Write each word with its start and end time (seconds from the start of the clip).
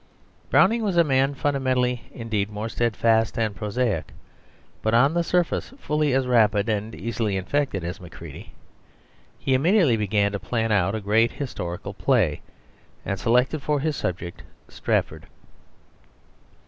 Browning 0.49 0.81
was 0.81 0.97
a 0.97 1.03
man 1.03 1.35
fundamentally 1.35 2.05
indeed 2.11 2.49
more 2.49 2.69
steadfast 2.69 3.37
and 3.37 3.55
prosaic, 3.55 4.13
but 4.81 4.95
on 4.95 5.13
the 5.13 5.23
surface 5.23 5.75
fully 5.77 6.11
as 6.15 6.25
rapid 6.25 6.67
and 6.69 6.95
easily 6.95 7.37
infected 7.37 7.83
as 7.83 8.01
Macready. 8.01 8.51
He 9.37 9.53
immediately 9.53 9.97
began 9.97 10.31
to 10.31 10.39
plan 10.39 10.71
out 10.71 10.95
a 10.95 11.01
great 11.01 11.33
historical 11.33 11.93
play, 11.93 12.41
and 13.05 13.19
selected 13.19 13.61
for 13.61 13.79
his 13.79 13.95
subject 13.95 14.41
"Strafford." 14.69 15.27